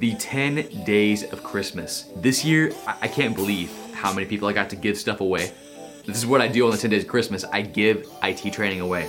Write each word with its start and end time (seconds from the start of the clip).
the 0.00 0.14
10 0.16 0.84
days 0.84 1.22
of 1.32 1.42
Christmas. 1.44 2.10
This 2.16 2.44
year, 2.44 2.72
I, 2.86 3.06
can't 3.06 3.34
believe 3.34 3.70
how 3.92 4.12
many 4.12 4.26
people 4.26 4.48
I 4.48 4.52
got 4.52 4.68
to 4.70 4.76
give 4.76 4.98
stuff 4.98 5.20
away. 5.20 5.52
This 6.04 6.16
is 6.16 6.26
what 6.26 6.40
I 6.40 6.48
do 6.48 6.64
on 6.64 6.72
the 6.72 6.76
10 6.76 6.90
days 6.90 7.04
of 7.04 7.08
Christmas. 7.08 7.44
I 7.44 7.62
give 7.62 8.08
IT 8.22 8.52
training 8.52 8.80
away. 8.80 9.06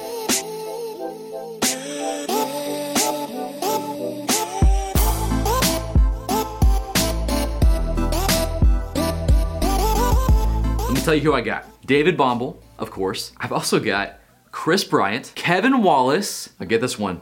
Let 10.80 10.94
me 10.94 11.02
tell 11.02 11.16
you 11.16 11.22
who 11.22 11.34
I 11.34 11.42
got. 11.42 11.66
David 11.86 12.16
Bombal, 12.16 12.58
of 12.78 12.92
course. 12.92 13.32
I've 13.38 13.52
also 13.52 13.80
got 13.80 14.20
Chris 14.52 14.84
Bryant, 14.84 15.32
Kevin 15.36 15.82
Wallace. 15.82 16.50
I 16.60 16.66
get 16.66 16.80
this 16.80 17.00
one. 17.00 17.22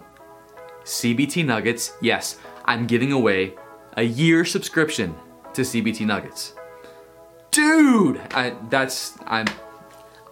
CBT 0.83 1.45
Nuggets. 1.45 1.93
Yes, 2.01 2.39
I'm 2.65 2.87
giving 2.87 3.11
away 3.11 3.55
a 3.97 4.03
year 4.03 4.45
subscription 4.45 5.15
to 5.53 5.61
CBT 5.61 6.05
Nuggets. 6.05 6.55
Dude, 7.51 8.19
I, 8.31 8.55
that's 8.69 9.17
I'm 9.27 9.45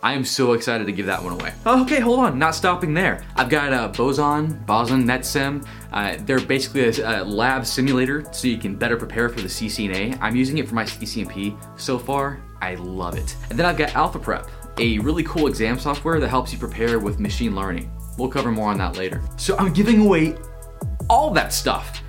I 0.03 0.13
am 0.13 0.25
so 0.25 0.53
excited 0.53 0.85
to 0.88 0.91
give 0.91 1.05
that 1.05 1.23
one 1.23 1.34
away. 1.34 1.53
Okay, 1.66 1.99
hold 1.99 2.20
on, 2.20 2.39
not 2.39 2.55
stopping 2.55 2.94
there. 2.94 3.23
I've 3.35 3.49
got 3.49 3.72
uh, 3.72 3.88
Boson, 3.89 4.63
Boson 4.66 5.03
NetSim. 5.03 5.66
Uh, 5.94 6.17
they're 6.22 6.39
basically 6.39 6.86
a, 7.03 7.22
a, 7.22 7.23
lab 7.23 7.67
simulator 7.67 8.25
so 8.33 8.47
you 8.47 8.58
can 8.58 8.75
better 8.75 8.97
prepare 8.97 9.30
for 9.30 9.41
the 9.41 9.47
CCNA. 9.47 10.17
I'm 10.20 10.36
using 10.36 10.58
it 10.58 10.67
for 10.67 10.73
my 10.73 10.86
CCNP 10.86 11.55
so 11.80 11.99
far. 11.99 12.41
I 12.61 12.75
love 12.75 13.16
it. 13.16 13.36
And 13.49 13.59
then 13.59 13.67
I've 13.67 13.77
got 13.77 13.94
Alpha 13.94 14.17
Prep, 14.17 14.49
a 14.80 14.97
really 14.99 15.23
cool 15.23 15.45
exam 15.45 15.77
software 15.77 16.20
that 16.20 16.30
helps 16.30 16.52
you 16.52 16.58
prepare 16.58 16.97
with 16.97 17.20
machine 17.20 17.55
learning. 17.55 17.91
We'll 18.17 18.30
cover 18.30 18.52
more 18.52 18.70
on 18.70 18.80
that 18.80 18.97
later. 18.97 19.22
So 19.38 19.55
I'm 19.58 19.72
giving 19.72 20.02
away 20.02 20.36
all 21.11 21.29
that 21.31 21.51
stuff. 21.51 22.01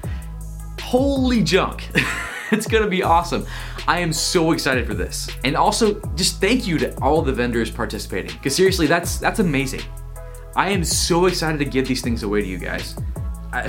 Holy 0.80 1.43
junk. 1.43 1.88
it's 2.52 2.69
gonna 2.69 2.87
be 2.87 3.02
awesome. 3.02 3.45
I 3.88 3.98
am 3.98 4.12
so 4.12 4.52
excited 4.52 4.87
for 4.87 4.95
this. 4.95 5.29
And 5.43 5.57
also, 5.57 6.01
just 6.15 6.40
thank 6.40 6.68
you 6.68 6.79
to 6.79 6.96
all 7.02 7.21
the 7.21 7.32
vendors 7.32 7.68
participating. 7.68 8.32
Because 8.37 8.54
seriously, 8.54 8.87
that's 8.87 9.18
that's 9.18 9.40
amazing. 9.40 9.82
I 10.54 10.71
am 10.71 10.85
so 10.85 11.27
excited 11.27 11.59
to 11.59 11.65
give 11.65 11.88
these 11.88 12.01
things 12.01 12.23
away 12.23 12.43
to 12.43 12.46
you 12.46 12.59
guys. 12.59 12.95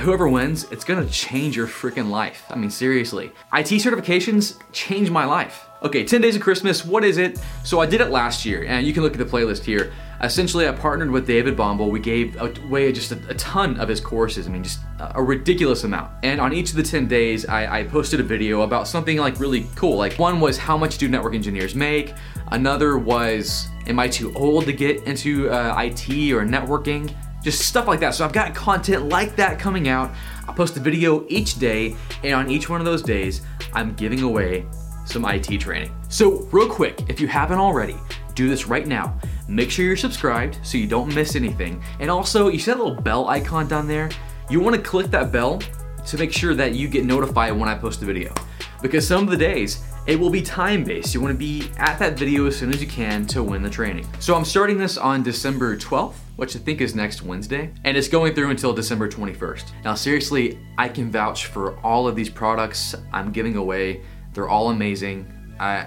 Whoever 0.00 0.28
wins, 0.28 0.70
it's 0.70 0.84
gonna 0.84 1.06
change 1.06 1.56
your 1.56 1.66
freaking 1.66 2.10
life. 2.10 2.44
I 2.48 2.56
mean, 2.56 2.70
seriously. 2.70 3.32
IT 3.52 3.66
certifications 3.82 4.60
change 4.72 5.10
my 5.10 5.24
life. 5.24 5.66
Okay, 5.84 6.02
10 6.02 6.22
Days 6.22 6.34
of 6.34 6.40
Christmas, 6.40 6.82
what 6.82 7.04
is 7.04 7.18
it? 7.18 7.38
So 7.62 7.78
I 7.78 7.84
did 7.84 8.00
it 8.00 8.08
last 8.08 8.46
year, 8.46 8.64
and 8.64 8.86
you 8.86 8.94
can 8.94 9.02
look 9.02 9.12
at 9.12 9.18
the 9.18 9.24
playlist 9.26 9.64
here. 9.64 9.92
Essentially, 10.22 10.66
I 10.66 10.72
partnered 10.72 11.10
with 11.10 11.26
David 11.26 11.58
Bombal. 11.58 11.90
We 11.90 12.00
gave 12.00 12.40
away 12.40 12.90
just 12.90 13.12
a, 13.12 13.18
a, 13.28 13.34
ton 13.34 13.78
of 13.78 13.86
his 13.86 14.00
courses. 14.00 14.46
I 14.46 14.50
mean, 14.50 14.62
just 14.62 14.80
a, 14.98 15.18
a 15.18 15.22
ridiculous 15.22 15.84
amount. 15.84 16.10
And 16.22 16.40
on 16.40 16.54
each 16.54 16.70
of 16.70 16.76
the 16.76 16.82
10 16.82 17.06
days, 17.06 17.44
I, 17.44 17.80
I, 17.80 17.84
posted 17.84 18.18
a 18.18 18.22
video 18.22 18.62
about 18.62 18.88
something 18.88 19.18
like 19.18 19.38
really 19.38 19.66
cool. 19.76 19.98
Like 19.98 20.18
one 20.18 20.40
was 20.40 20.56
how 20.56 20.78
much 20.78 20.96
do 20.96 21.06
network 21.06 21.34
engineers 21.34 21.74
make? 21.74 22.14
Another 22.50 22.96
was, 22.96 23.68
am 23.86 23.98
I 23.98 24.08
too 24.08 24.32
old 24.34 24.64
to 24.64 24.72
get 24.72 25.02
into 25.02 25.50
uh, 25.50 25.78
IT 25.78 26.08
or 26.32 26.46
networking? 26.46 27.14
Just 27.42 27.60
stuff 27.68 27.86
like 27.86 28.00
that. 28.00 28.14
So 28.14 28.24
I've 28.24 28.32
got 28.32 28.54
content 28.54 29.10
like 29.10 29.36
that 29.36 29.58
coming 29.58 29.88
out. 29.88 30.12
I 30.48 30.54
post 30.54 30.78
a 30.78 30.80
video 30.80 31.26
each 31.28 31.58
day, 31.58 31.94
and 32.22 32.32
on 32.32 32.50
each 32.50 32.70
one 32.70 32.80
of 32.80 32.86
those 32.86 33.02
days, 33.02 33.42
I'm 33.74 33.92
giving 33.94 34.22
away 34.22 34.64
some 35.04 35.24
IT 35.24 35.60
training. 35.60 35.94
So, 36.08 36.42
real 36.52 36.68
quick, 36.68 37.04
if 37.08 37.20
you 37.20 37.28
haven't 37.28 37.58
already, 37.58 37.96
do 38.34 38.48
this 38.48 38.66
right 38.66 38.86
now. 38.86 39.18
Make 39.48 39.70
sure 39.70 39.84
you're 39.84 39.96
subscribed 39.96 40.58
so 40.62 40.78
you 40.78 40.86
don't 40.86 41.14
miss 41.14 41.36
anything. 41.36 41.82
And 42.00 42.10
also, 42.10 42.48
you 42.48 42.58
see 42.58 42.70
that 42.70 42.78
little 42.78 43.00
bell 43.00 43.28
icon 43.28 43.68
down 43.68 43.86
there? 43.86 44.10
You 44.50 44.60
want 44.60 44.76
to 44.76 44.82
click 44.82 45.10
that 45.10 45.32
bell 45.32 45.60
to 46.06 46.18
make 46.18 46.32
sure 46.32 46.54
that 46.54 46.74
you 46.74 46.88
get 46.88 47.04
notified 47.04 47.52
when 47.52 47.68
I 47.68 47.74
post 47.74 48.02
a 48.02 48.04
video. 48.04 48.34
Because 48.82 49.06
some 49.06 49.24
of 49.24 49.30
the 49.30 49.36
days, 49.36 49.82
it 50.06 50.20
will 50.20 50.28
be 50.28 50.42
time 50.42 50.84
based. 50.84 51.14
You 51.14 51.22
want 51.22 51.32
to 51.32 51.38
be 51.38 51.70
at 51.78 51.98
that 51.98 52.18
video 52.18 52.46
as 52.46 52.56
soon 52.56 52.68
as 52.68 52.82
you 52.82 52.86
can 52.86 53.26
to 53.28 53.42
win 53.42 53.62
the 53.62 53.70
training. 53.70 54.06
So 54.18 54.34
I'm 54.34 54.44
starting 54.44 54.76
this 54.76 54.98
on 54.98 55.22
December 55.22 55.76
12th, 55.76 56.16
which 56.36 56.56
I 56.56 56.58
think 56.58 56.82
is 56.82 56.94
next 56.94 57.22
Wednesday, 57.22 57.72
and 57.84 57.96
it's 57.96 58.08
going 58.08 58.34
through 58.34 58.50
until 58.50 58.74
December 58.74 59.08
21st. 59.08 59.64
Now, 59.84 59.94
seriously, 59.94 60.58
I 60.76 60.88
can 60.88 61.10
vouch 61.10 61.46
for 61.46 61.78
all 61.78 62.06
of 62.06 62.16
these 62.16 62.28
products 62.28 62.94
I'm 63.12 63.32
giving 63.32 63.56
away. 63.56 64.02
They're 64.34 64.48
all 64.48 64.70
amazing. 64.70 65.26
I 65.58 65.86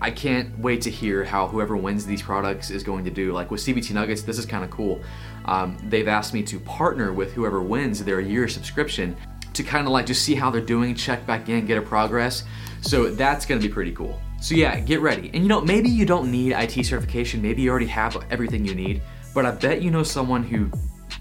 I 0.00 0.10
can't 0.10 0.58
wait 0.58 0.82
to 0.82 0.90
hear 0.90 1.24
how 1.24 1.46
whoever 1.46 1.76
wins 1.76 2.04
these 2.04 2.20
products 2.20 2.70
is 2.70 2.82
going 2.82 3.04
to 3.04 3.10
do. 3.10 3.32
Like 3.32 3.50
with 3.50 3.60
CBT 3.60 3.92
Nuggets, 3.92 4.22
this 4.22 4.38
is 4.38 4.44
kind 4.44 4.64
of 4.64 4.70
cool. 4.70 5.00
Um, 5.46 5.78
they've 5.84 6.08
asked 6.08 6.34
me 6.34 6.42
to 6.42 6.58
partner 6.60 7.12
with 7.12 7.32
whoever 7.32 7.62
wins 7.62 8.04
their 8.04 8.20
year 8.20 8.48
subscription 8.48 9.16
to 9.52 9.62
kind 9.62 9.86
of 9.86 9.92
like 9.92 10.04
just 10.04 10.22
see 10.22 10.34
how 10.34 10.50
they're 10.50 10.60
doing, 10.60 10.94
check 10.94 11.26
back 11.26 11.48
in, 11.48 11.64
get 11.64 11.78
a 11.78 11.82
progress. 11.82 12.44
So 12.80 13.10
that's 13.10 13.46
gonna 13.46 13.60
be 13.60 13.68
pretty 13.68 13.92
cool. 13.92 14.20
So 14.40 14.54
yeah, 14.54 14.78
get 14.80 15.00
ready. 15.00 15.30
And 15.32 15.42
you 15.42 15.48
know, 15.48 15.60
maybe 15.60 15.88
you 15.88 16.04
don't 16.04 16.30
need 16.30 16.52
IT 16.52 16.84
certification, 16.84 17.40
maybe 17.40 17.62
you 17.62 17.70
already 17.70 17.86
have 17.86 18.22
everything 18.30 18.66
you 18.66 18.74
need, 18.74 19.00
but 19.32 19.46
I 19.46 19.52
bet 19.52 19.80
you 19.80 19.90
know 19.90 20.02
someone 20.02 20.42
who 20.42 20.70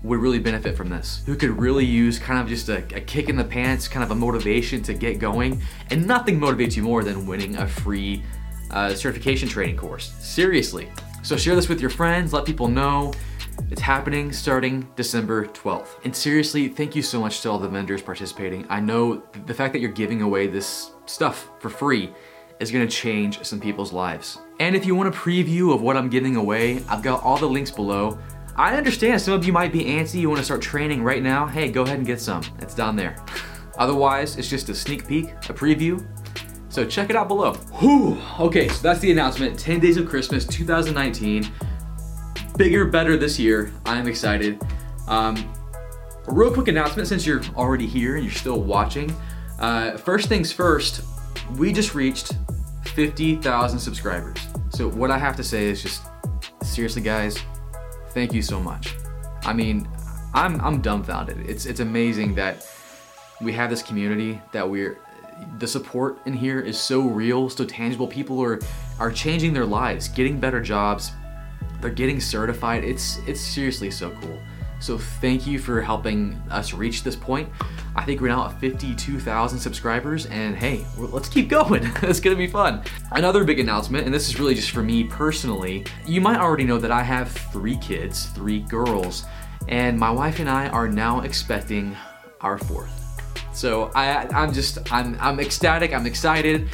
would 0.03 0.19
really 0.19 0.39
benefit 0.39 0.75
from 0.75 0.89
this, 0.89 1.23
who 1.25 1.35
could 1.35 1.57
really 1.57 1.85
use 1.85 2.19
kind 2.19 2.39
of 2.39 2.47
just 2.47 2.67
a, 2.69 2.79
a, 2.95 3.01
kick 3.01 3.29
in 3.29 3.37
the 3.37 3.43
pants, 3.43 3.87
kind 3.87 4.03
of 4.03 4.11
a 4.11 4.15
motivation 4.15 4.81
to 4.83 4.93
get 4.93 5.17
going. 5.17 5.61
And 5.89 6.05
nothing 6.05 6.39
motivates 6.39 6.75
you 6.75 6.83
more 6.83 7.03
than 7.03 7.25
winning 7.25 7.55
a 7.55 7.67
free 7.67 8.21
uh, 8.71 8.93
certification 8.93 9.47
training 9.47 9.77
course. 9.77 10.13
Seriously. 10.19 10.89
So 11.21 11.37
share 11.37 11.55
this 11.55 11.69
with 11.69 11.79
your 11.79 11.89
friends, 11.89 12.33
let 12.33 12.45
people 12.45 12.67
know. 12.67 13.13
It's 13.69 13.81
happening 13.81 14.33
starting 14.33 14.87
December 14.95 15.45
12th. 15.45 16.03
And 16.03 16.13
seriously, 16.13 16.67
thank 16.67 16.95
you 16.95 17.01
so 17.01 17.19
much 17.19 17.41
to 17.41 17.49
all 17.49 17.59
the 17.59 17.69
vendors 17.69 18.01
participating. 18.01 18.65
I 18.69 18.79
know 18.79 19.23
the 19.45 19.53
fact 19.53 19.73
that 19.73 19.79
you're 19.79 19.91
giving 19.91 20.21
away 20.21 20.47
this 20.47 20.91
stuff 21.05 21.49
for 21.59 21.69
free 21.69 22.11
is 22.59 22.71
gonna 22.71 22.87
change 22.87 23.43
some 23.43 23.59
people's 23.59 23.93
lives. 23.93 24.39
And 24.59 24.75
if 24.75 24.85
you 24.85 24.95
want 24.95 25.13
a 25.13 25.17
preview 25.17 25.73
of 25.73 25.81
what 25.81 25.95
I'm 25.95 26.09
giving 26.09 26.35
away, 26.35 26.83
I've 26.89 27.03
got 27.03 27.23
all 27.23 27.37
the 27.37 27.47
links 27.47 27.71
below. 27.71 28.17
I 28.55 28.75
understand 28.75 29.21
some 29.21 29.33
of 29.33 29.45
you 29.45 29.53
might 29.53 29.71
be 29.71 29.83
antsy, 29.85 30.19
you 30.19 30.29
wanna 30.29 30.43
start 30.43 30.61
training 30.61 31.03
right 31.03 31.23
now. 31.23 31.47
Hey, 31.47 31.71
go 31.71 31.83
ahead 31.83 31.97
and 31.97 32.05
get 32.05 32.21
some. 32.21 32.43
It's 32.59 32.75
down 32.75 32.95
there. 32.95 33.15
Otherwise, 33.77 34.37
it's 34.37 34.49
just 34.49 34.69
a 34.69 34.75
sneak 34.75 35.07
peek, 35.07 35.29
a 35.49 35.53
preview, 35.53 36.05
so 36.73 36.83
check 36.83 37.11
it 37.11 37.15
out 37.15 37.27
below. 37.27 37.53
Whew. 37.53 38.19
Okay, 38.39 38.67
so 38.67 38.81
that's 38.81 38.99
the 38.99 39.11
announcement. 39.11 39.59
10 39.59 39.79
Days 39.79 39.95
of 39.97 40.09
Christmas 40.09 40.43
2019. 40.43 41.47
Bigger, 42.57 42.85
better 42.85 43.15
this 43.15 43.37
year. 43.37 43.71
I'm 43.85 44.07
excited. 44.07 44.59
Um, 45.07 45.53
a 46.27 46.33
real 46.33 46.51
quick 46.51 46.69
announcement 46.69 47.07
since 47.07 47.27
you're 47.27 47.43
already 47.55 47.85
here 47.85 48.15
and 48.15 48.23
you're 48.23 48.33
still 48.33 48.59
watching. 48.59 49.15
Uh, 49.59 49.97
first 49.97 50.29
things 50.29 50.51
first, 50.51 51.01
we 51.57 51.71
just 51.71 51.93
reached 51.93 52.33
50,000 52.95 53.77
subscribers. 53.77 54.39
So 54.69 54.89
what 54.89 55.11
I 55.11 55.19
have 55.19 55.35
to 55.35 55.43
say 55.43 55.65
is 55.65 55.83
just 55.83 56.01
seriously, 56.63 57.03
guys, 57.03 57.37
thank 58.13 58.33
you 58.33 58.41
so 58.41 58.59
much. 58.59 58.95
I 59.43 59.53
mean, 59.53 59.87
I'm 60.33 60.59
I'm 60.61 60.81
dumbfounded. 60.81 61.49
It's 61.49 61.65
it's 61.65 61.79
amazing 61.79 62.35
that 62.35 62.65
we 63.41 63.51
have 63.53 63.69
this 63.69 63.81
community 63.81 64.41
that 64.51 64.67
we're 64.69 64.99
the 65.57 65.67
support 65.67 66.19
in 66.25 66.33
here 66.33 66.59
is 66.59 66.79
so 66.79 67.01
real, 67.01 67.49
so 67.49 67.65
tangible. 67.65 68.07
People 68.07 68.41
are 68.41 68.59
are 68.99 69.11
changing 69.11 69.53
their 69.53 69.65
lives, 69.65 70.07
getting 70.07 70.39
better 70.39 70.61
jobs. 70.61 71.11
They're 71.81 71.91
getting 71.91 72.19
certified. 72.19 72.83
It's 72.83 73.17
it's 73.27 73.41
seriously 73.41 73.91
so 73.91 74.11
cool. 74.21 74.39
So 74.83 74.97
thank 74.97 75.47
you 75.47 75.59
for 75.59 75.81
helping 75.81 76.33
us 76.51 76.73
reach 76.73 77.03
this 77.03 77.15
point. 77.15 77.47
I 77.95 78.03
think 78.03 78.19
we're 78.19 78.27
now 78.27 78.47
at 78.49 78.59
52,000 78.59 79.57
subscribers, 79.57 80.25
and 80.25 80.57
hey, 80.57 80.85
let's 80.97 81.29
keep 81.29 81.47
going. 81.47 81.89
it's 82.01 82.19
gonna 82.19 82.35
be 82.35 82.47
fun. 82.47 82.83
Another 83.13 83.45
big 83.45 83.61
announcement, 83.61 84.05
and 84.05 84.13
this 84.13 84.27
is 84.27 84.37
really 84.37 84.55
just 84.55 84.71
for 84.71 84.83
me 84.83 85.05
personally. 85.05 85.85
You 86.05 86.19
might 86.19 86.37
already 86.37 86.65
know 86.65 86.79
that 86.79 86.91
I 86.91 87.01
have 87.01 87.31
three 87.31 87.77
kids, 87.77 88.25
three 88.31 88.59
girls, 88.59 89.23
and 89.69 89.97
my 89.97 90.11
wife 90.11 90.39
and 90.39 90.49
I 90.49 90.67
are 90.67 90.89
now 90.89 91.21
expecting 91.21 91.95
our 92.41 92.57
fourth. 92.57 92.99
So 93.53 93.89
I, 93.95 94.27
I'm 94.35 94.51
just, 94.51 94.91
I'm, 94.91 95.15
I'm 95.21 95.39
ecstatic, 95.39 95.93
I'm 95.93 96.05
excited, 96.05 96.67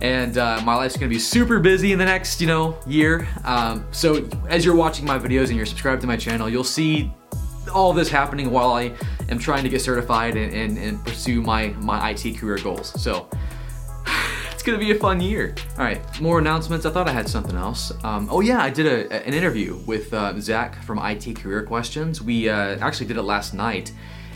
and 0.00 0.38
uh, 0.38 0.60
my 0.64 0.74
life's 0.74 0.96
gonna 0.96 1.06
be 1.06 1.20
super 1.20 1.60
busy 1.60 1.92
in 1.92 2.00
the 2.00 2.04
next, 2.04 2.40
you 2.40 2.48
know, 2.48 2.76
year. 2.84 3.28
Um, 3.44 3.86
so 3.92 4.28
as 4.48 4.64
you're 4.64 4.74
watching 4.74 5.04
my 5.04 5.20
videos 5.20 5.50
and 5.50 5.56
you're 5.56 5.66
subscribed 5.66 6.00
to 6.00 6.08
my 6.08 6.16
channel, 6.16 6.48
you'll 6.48 6.64
see 6.64 7.12
all 7.72 7.92
this 7.92 8.08
happening 8.08 8.50
while 8.50 8.72
I 8.72 8.92
am 9.28 9.38
trying 9.38 9.64
to 9.64 9.68
get 9.68 9.80
certified 9.80 10.36
and, 10.36 10.52
and, 10.52 10.78
and 10.78 11.04
pursue 11.04 11.40
my, 11.40 11.68
my 11.78 12.10
IT 12.10 12.38
career 12.38 12.58
goals. 12.58 13.00
So 13.00 13.28
it's 14.52 14.62
gonna 14.62 14.78
be 14.78 14.90
a 14.90 14.98
fun 14.98 15.20
year. 15.20 15.54
All 15.78 15.84
right, 15.84 16.20
more 16.20 16.38
announcements. 16.38 16.86
I 16.86 16.90
thought 16.90 17.08
I 17.08 17.12
had 17.12 17.28
something 17.28 17.56
else. 17.56 17.92
Um, 18.04 18.28
oh 18.30 18.40
yeah, 18.40 18.62
I 18.62 18.70
did 18.70 18.86
a, 18.86 19.26
an 19.26 19.34
interview 19.34 19.76
with 19.86 20.12
uh, 20.12 20.38
Zach 20.40 20.82
from 20.84 20.98
IT 20.98 21.36
Career 21.36 21.62
Questions. 21.62 22.22
We 22.22 22.48
uh, 22.48 22.78
actually 22.80 23.06
did 23.06 23.16
it 23.16 23.22
last 23.22 23.54
night 23.54 23.92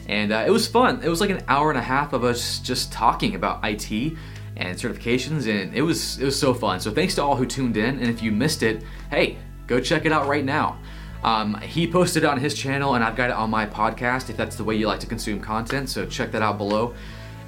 and 0.08 0.32
uh, 0.32 0.44
it 0.46 0.50
was 0.50 0.66
fun. 0.66 1.02
It 1.02 1.08
was 1.08 1.20
like 1.20 1.30
an 1.30 1.42
hour 1.48 1.70
and 1.70 1.78
a 1.78 1.82
half 1.82 2.12
of 2.12 2.24
us 2.24 2.58
just 2.60 2.90
talking 2.90 3.34
about 3.34 3.60
IT 3.62 4.16
and 4.56 4.76
certifications, 4.76 5.46
and 5.48 5.74
it 5.74 5.82
was 5.82 6.18
it 6.18 6.24
was 6.24 6.38
so 6.38 6.54
fun. 6.54 6.80
So 6.80 6.90
thanks 6.90 7.14
to 7.16 7.22
all 7.22 7.36
who 7.36 7.46
tuned 7.46 7.76
in, 7.76 7.98
and 7.98 8.08
if 8.08 8.22
you 8.22 8.32
missed 8.32 8.62
it, 8.62 8.82
hey, 9.10 9.36
go 9.66 9.78
check 9.80 10.06
it 10.06 10.12
out 10.12 10.26
right 10.26 10.44
now. 10.44 10.78
Um, 11.22 11.60
he 11.60 11.90
posted 11.90 12.24
on 12.24 12.38
his 12.38 12.54
channel, 12.54 12.94
and 12.94 13.02
I've 13.02 13.16
got 13.16 13.30
it 13.30 13.36
on 13.36 13.50
my 13.50 13.66
podcast 13.66 14.30
if 14.30 14.36
that's 14.36 14.56
the 14.56 14.64
way 14.64 14.76
you 14.76 14.86
like 14.86 15.00
to 15.00 15.06
consume 15.06 15.40
content. 15.40 15.88
So 15.90 16.06
check 16.06 16.30
that 16.32 16.42
out 16.42 16.58
below. 16.58 16.94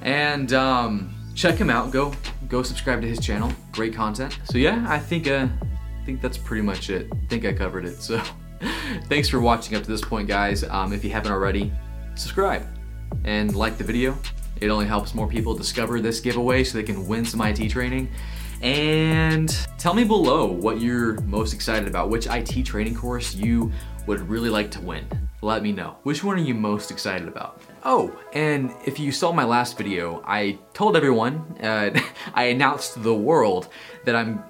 And 0.01 0.51
um, 0.53 1.13
check 1.35 1.55
him 1.55 1.69
out. 1.69 1.91
Go 1.91 2.13
go 2.47 2.63
subscribe 2.63 3.01
to 3.01 3.07
his 3.07 3.19
channel. 3.19 3.51
Great 3.71 3.93
content. 3.93 4.37
So 4.45 4.57
yeah, 4.57 4.83
I 4.87 4.99
think 4.99 5.27
uh, 5.27 5.47
I 6.01 6.05
think 6.05 6.21
that's 6.21 6.37
pretty 6.37 6.63
much 6.63 6.89
it. 6.89 7.07
I 7.11 7.25
think 7.27 7.45
I 7.45 7.53
covered 7.53 7.85
it. 7.85 8.01
So 8.01 8.21
thanks 9.05 9.29
for 9.29 9.39
watching 9.39 9.75
up 9.75 9.83
to 9.83 9.89
this 9.89 10.01
point, 10.01 10.27
guys. 10.27 10.63
Um, 10.63 10.93
if 10.93 11.03
you 11.03 11.11
haven't 11.11 11.31
already, 11.31 11.71
subscribe 12.15 12.65
and 13.23 13.55
like 13.55 13.77
the 13.77 13.83
video. 13.83 14.17
It 14.59 14.69
only 14.69 14.85
helps 14.85 15.15
more 15.15 15.27
people 15.27 15.55
discover 15.55 15.99
this 15.99 16.19
giveaway 16.19 16.63
so 16.63 16.77
they 16.77 16.83
can 16.83 17.07
win 17.07 17.25
some 17.25 17.41
IT 17.41 17.69
training. 17.69 18.09
And 18.61 19.49
tell 19.77 19.93
me 19.93 20.03
below 20.03 20.45
what 20.45 20.79
you're 20.79 21.19
most 21.21 21.53
excited 21.53 21.87
about, 21.87 22.09
which 22.09 22.27
IT 22.27 22.63
training 22.63 22.95
course 22.95 23.33
you 23.33 23.71
would 24.05 24.27
really 24.29 24.49
like 24.49 24.69
to 24.71 24.81
win. 24.81 25.05
Let 25.41 25.63
me 25.63 25.71
know. 25.71 25.97
Which 26.03 26.23
one 26.23 26.37
are 26.37 26.41
you 26.41 26.53
most 26.53 26.91
excited 26.91 27.27
about? 27.27 27.61
Oh, 27.83 28.15
and 28.33 28.71
if 28.85 28.99
you 28.99 29.11
saw 29.11 29.31
my 29.31 29.43
last 29.43 29.77
video, 29.77 30.23
I 30.25 30.59
told 30.73 30.95
everyone, 30.95 31.57
uh, 31.61 31.99
I 32.35 32.45
announced 32.45 32.93
to 32.93 32.99
the 32.99 33.13
world 33.13 33.69
that 34.05 34.15
I'm 34.15 34.43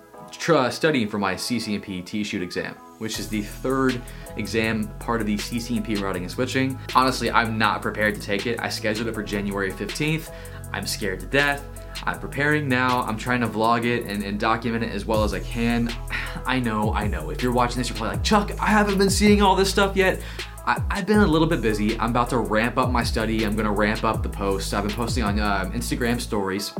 studying 0.71 1.07
for 1.07 1.17
my 1.17 1.35
CCNP 1.35 2.05
T-Shoot 2.05 2.41
exam, 2.41 2.75
which 2.97 3.19
is 3.19 3.29
the 3.29 3.41
third 3.41 4.01
exam 4.35 4.87
part 4.99 5.21
of 5.21 5.27
the 5.27 5.37
CCNP 5.37 6.01
routing 6.01 6.23
and 6.23 6.31
switching. 6.31 6.77
Honestly, 6.93 7.31
I'm 7.31 7.57
not 7.57 7.81
prepared 7.81 8.15
to 8.15 8.21
take 8.21 8.45
it. 8.45 8.59
I 8.59 8.67
scheduled 8.67 9.07
it 9.07 9.13
for 9.13 9.23
January 9.23 9.71
15th. 9.71 10.33
I'm 10.73 10.85
scared 10.85 11.21
to 11.21 11.25
death. 11.25 11.63
I'm 12.03 12.19
preparing 12.19 12.67
now. 12.67 13.01
I'm 13.01 13.17
trying 13.17 13.41
to 13.41 13.47
vlog 13.47 13.85
it 13.85 14.05
and, 14.05 14.23
and, 14.23 14.39
document 14.39 14.83
it 14.83 14.91
as 14.91 15.05
well 15.05 15.23
as 15.23 15.33
I 15.33 15.39
can. 15.39 15.93
I 16.45 16.59
know, 16.59 16.93
I 16.93 17.07
know. 17.07 17.29
If 17.29 17.43
you're 17.43 17.51
watching 17.51 17.77
this, 17.77 17.89
you're 17.89 17.97
probably 17.97 18.17
like, 18.17 18.25
Chuck, 18.25 18.51
I 18.59 18.67
haven't 18.67 18.97
been 18.97 19.09
seeing 19.09 19.41
all 19.41 19.55
this 19.55 19.69
stuff 19.69 19.95
yet. 19.95 20.19
I, 20.65 20.81
have 20.89 21.07
been 21.07 21.19
a 21.19 21.27
little 21.27 21.47
bit 21.47 21.61
busy. 21.61 21.99
I'm 21.99 22.11
about 22.11 22.29
to 22.29 22.37
ramp 22.37 22.77
up 22.77 22.91
my 22.91 23.03
study. 23.03 23.45
I'm 23.45 23.55
gonna 23.55 23.71
ramp 23.71 24.03
up 24.03 24.23
the 24.23 24.29
posts. 24.29 24.73
I've 24.73 24.85
been 24.85 24.95
posting 24.95 25.23
on 25.23 25.39
uh, 25.39 25.69
Instagram 25.73 26.19
stories 26.19 26.73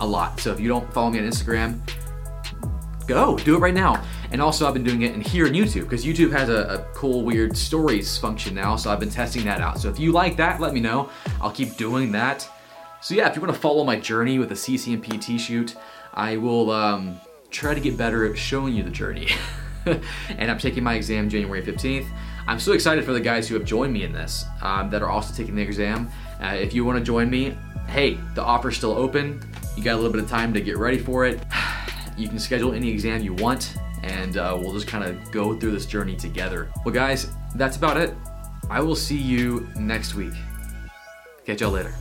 a 0.00 0.06
lot. 0.06 0.40
So 0.40 0.52
if 0.52 0.60
you 0.60 0.68
don't 0.68 0.90
follow 0.92 1.10
me 1.10 1.18
on 1.18 1.24
Instagram, 1.24 1.80
go, 3.06 3.36
do 3.38 3.56
it 3.56 3.58
right 3.58 3.74
now. 3.74 4.02
And 4.30 4.40
also 4.40 4.66
I've 4.66 4.74
been 4.74 4.84
doing 4.84 5.02
it 5.02 5.12
in 5.12 5.20
here 5.20 5.46
in 5.46 5.52
YouTube 5.52 5.82
because 5.82 6.04
YouTube 6.04 6.30
has 6.30 6.48
a, 6.48 6.62
a, 6.74 6.78
cool 6.94 7.22
weird 7.24 7.56
stories 7.56 8.16
function 8.16 8.54
now. 8.54 8.76
So 8.76 8.90
I've 8.90 9.00
been 9.00 9.10
testing 9.10 9.44
that 9.44 9.60
out. 9.60 9.80
So 9.80 9.88
if 9.88 9.98
you 9.98 10.12
like 10.12 10.36
that, 10.36 10.60
let 10.60 10.72
me 10.72 10.80
know. 10.80 11.10
I'll 11.40 11.50
keep 11.50 11.76
doing 11.76 12.12
that. 12.12 12.48
So 13.02 13.14
yeah, 13.14 13.28
if 13.28 13.34
you 13.34 13.42
want 13.42 13.54
to 13.54 13.60
follow 13.60 13.82
my 13.84 13.96
journey 13.96 14.38
with 14.38 14.50
the 14.50 14.54
CCNP 14.54 15.20
T-shoot, 15.20 15.74
I 16.12 16.36
will 16.36 16.70
um, 16.70 17.18
try 17.50 17.74
to 17.74 17.80
get 17.80 17.96
better 17.96 18.30
at 18.30 18.38
showing 18.38 18.74
you 18.74 18.82
the 18.82 18.90
journey. 18.90 19.28
and 19.86 20.50
I'm 20.50 20.58
taking 20.58 20.84
my 20.84 20.94
exam 20.94 21.28
January 21.28 21.62
15th. 21.62 22.06
I'm 22.46 22.60
so 22.60 22.72
excited 22.72 23.04
for 23.04 23.12
the 23.12 23.20
guys 23.20 23.48
who 23.48 23.54
have 23.54 23.64
joined 23.64 23.92
me 23.92 24.04
in 24.04 24.12
this 24.12 24.44
um, 24.60 24.90
that 24.90 25.02
are 25.02 25.08
also 25.08 25.34
taking 25.34 25.54
the 25.54 25.62
exam. 25.62 26.10
Uh, 26.42 26.56
if 26.58 26.74
you 26.74 26.84
want 26.84 26.98
to 26.98 27.04
join 27.04 27.30
me, 27.30 27.56
hey, 27.88 28.18
the 28.34 28.42
offer's 28.42 28.76
still 28.76 28.92
open. 28.92 29.42
You 29.76 29.82
got 29.82 29.94
a 29.94 29.96
little 29.96 30.12
bit 30.12 30.22
of 30.22 30.28
time 30.28 30.52
to 30.54 30.60
get 30.60 30.76
ready 30.76 30.98
for 30.98 31.26
it. 31.26 31.40
You 32.16 32.28
can 32.28 32.38
schedule 32.38 32.74
any 32.74 32.90
exam 32.90 33.22
you 33.22 33.32
want, 33.32 33.76
and 34.02 34.36
uh, 34.36 34.54
we'll 34.60 34.74
just 34.74 34.86
kind 34.86 35.04
of 35.04 35.32
go 35.32 35.58
through 35.58 35.70
this 35.70 35.86
journey 35.86 36.14
together. 36.14 36.70
Well, 36.84 36.92
guys, 36.92 37.28
that's 37.54 37.78
about 37.78 37.96
it. 37.96 38.14
I 38.68 38.82
will 38.82 38.96
see 38.96 39.16
you 39.16 39.66
next 39.76 40.14
week. 40.14 40.34
Catch 41.46 41.62
y'all 41.62 41.70
later. 41.70 41.94